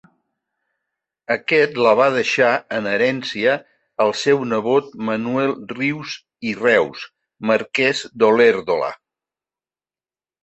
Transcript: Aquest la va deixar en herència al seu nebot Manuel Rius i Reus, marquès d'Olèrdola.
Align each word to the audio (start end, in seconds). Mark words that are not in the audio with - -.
Aquest 1.33 1.75
la 1.87 1.91
va 1.99 2.05
deixar 2.13 2.53
en 2.77 2.87
herència 2.91 3.51
al 4.05 4.13
seu 4.21 4.41
nebot 4.53 4.87
Manuel 5.09 5.53
Rius 5.79 6.15
i 6.53 6.53
Reus, 6.61 7.03
marquès 7.51 8.01
d'Olèrdola. 8.23 8.89